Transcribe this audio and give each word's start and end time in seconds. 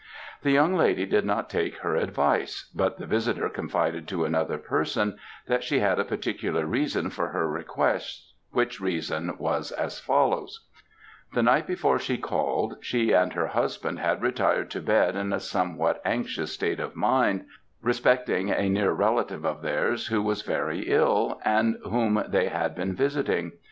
The 0.41 0.49
young 0.49 0.73
lady 0.73 1.05
did 1.05 1.25
not 1.25 1.47
take 1.47 1.77
her 1.81 1.95
advice; 1.95 2.71
but 2.73 2.97
the 2.97 3.05
visitor 3.05 3.49
confided 3.49 4.07
to 4.07 4.25
another 4.25 4.57
person 4.57 5.19
that 5.45 5.63
she 5.63 5.77
had 5.77 5.99
a 5.99 6.03
particular 6.03 6.65
reason 6.65 7.11
for 7.11 7.27
her 7.27 7.47
request, 7.47 8.33
which 8.49 8.81
reason 8.81 9.35
was 9.37 9.71
as 9.71 9.99
follows: 9.99 10.65
"The 11.35 11.43
night 11.43 11.67
before 11.67 11.99
she 11.99 12.17
called, 12.17 12.77
she 12.81 13.11
and 13.11 13.33
her 13.33 13.45
husband 13.49 13.99
had 13.99 14.23
retired 14.23 14.71
to 14.71 14.81
bed 14.81 15.15
in 15.15 15.31
a 15.31 15.39
somewhat 15.39 16.01
anxious 16.03 16.51
state 16.51 16.79
of 16.79 16.95
mind 16.95 17.45
respecting 17.83 18.49
a 18.49 18.69
near 18.69 18.91
relative 18.93 19.45
of 19.45 19.61
theirs, 19.61 20.07
who 20.07 20.23
was 20.23 20.41
very 20.41 20.89
ill, 20.89 21.39
and 21.45 21.77
whom 21.83 22.23
they 22.27 22.47
had 22.47 22.73
been 22.73 22.95
visiting. 22.95 23.51